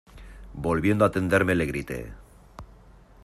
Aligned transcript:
volviendo 0.65 1.05
a 1.05 1.11
tenderme 1.11 1.53
le 1.53 1.67
grité: 1.67 2.11